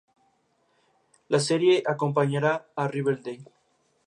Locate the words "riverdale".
2.87-3.43